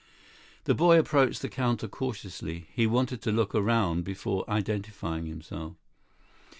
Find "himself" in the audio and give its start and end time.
5.27-5.75